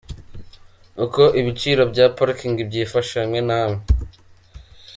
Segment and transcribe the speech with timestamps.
[1.05, 3.79] Uko ibiciro bya parking byifashe hamwe na hamwe.